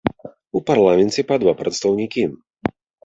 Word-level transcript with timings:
У 0.59 0.61
парламенце 0.69 1.25
па 1.31 1.37
два 1.43 1.53
прадстаўнікі. 1.59 2.23